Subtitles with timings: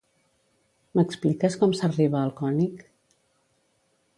[0.99, 2.83] M'expliques com s'arriba al König?